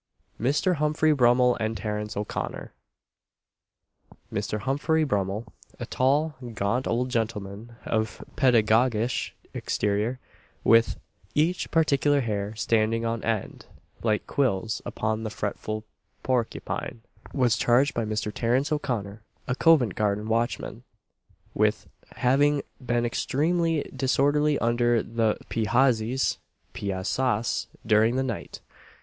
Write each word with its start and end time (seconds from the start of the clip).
MR. 0.41 0.77
HUMPHREY 0.77 1.11
BRUMMEL 1.11 1.55
AND 1.59 1.77
TERENCE 1.77 2.17
O'CONNOR. 2.17 2.73
Mr. 4.33 4.59
Humphrey 4.61 5.03
Brummel, 5.03 5.53
a 5.79 5.85
tall, 5.85 6.33
gaunt 6.55 6.87
old 6.87 7.09
gentleman, 7.09 7.75
of 7.85 8.23
pedagogue 8.35 8.95
ish 8.95 9.35
exterior, 9.53 10.17
with 10.63 10.99
each 11.35 11.69
particular 11.69 12.21
hair 12.21 12.55
standing 12.55 13.05
on 13.05 13.23
end, 13.23 13.67
like 14.01 14.25
quills 14.25 14.81
upon 14.87 15.21
the 15.21 15.29
fretful 15.29 15.83
porcupine, 16.23 17.01
was 17.31 17.55
charged 17.55 17.93
by 17.93 18.03
Mr. 18.03 18.33
Terence 18.33 18.71
O'Connor, 18.71 19.21
a 19.47 19.53
Covent 19.53 19.93
garden 19.93 20.27
watchman, 20.27 20.81
with 21.53 21.87
having 22.13 22.63
been 22.83 23.05
extramely 23.05 23.87
disorderly 23.95 24.57
under 24.57 25.03
the 25.03 25.37
pehazies 25.51 26.39
(piazzas) 26.73 27.67
during 27.85 28.15
the 28.15 28.23
night. 28.23 28.61